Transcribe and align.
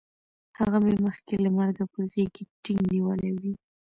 هغه 0.59 0.77
مې 0.85 0.93
مخکې 1.05 1.35
له 1.43 1.49
مرګه 1.57 1.83
په 1.91 1.99
غېږ 2.11 2.29
کې 2.35 2.43
ټینګ 2.63 2.81
نیولی 2.93 3.31
وی 3.39 3.53